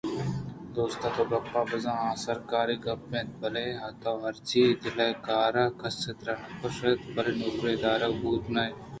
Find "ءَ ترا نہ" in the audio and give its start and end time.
6.09-6.51